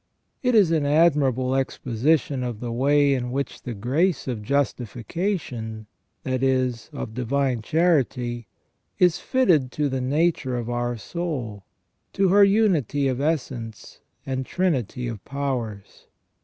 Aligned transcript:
It 0.41 0.55
is 0.55 0.71
an 0.71 0.83
admirable 0.83 1.53
exposition 1.55 2.41
of 2.43 2.59
the 2.59 2.71
way 2.71 3.13
in 3.13 3.29
which 3.31 3.61
the 3.61 3.75
grace 3.75 4.27
of 4.27 4.41
justification, 4.41 5.85
that 6.23 6.41
is, 6.41 6.89
of 6.91 7.13
divine 7.13 7.61
charity, 7.61 8.47
is 8.97 9.19
fitted 9.19 9.71
to 9.73 9.89
the 9.89 10.01
nature 10.01 10.57
of 10.57 10.71
our 10.71 10.97
soul, 10.97 11.65
to 12.13 12.29
her 12.29 12.43
unity 12.43 13.07
of 13.07 13.21
essence 13.21 13.99
and 14.25 14.43
trinity 14.43 15.07
of 15.07 15.23
powers. 15.23 16.07